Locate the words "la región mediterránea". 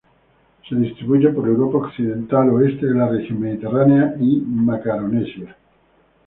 2.95-4.15